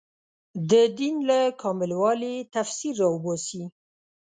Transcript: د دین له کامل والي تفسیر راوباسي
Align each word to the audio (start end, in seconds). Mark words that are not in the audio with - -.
د 0.69 0.71
دین 0.97 1.15
له 1.29 1.39
کامل 1.61 1.91
والي 2.01 2.35
تفسیر 2.55 2.93
راوباسي 3.03 3.63